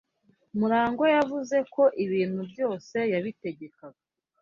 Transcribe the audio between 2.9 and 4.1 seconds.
yabitegekaga.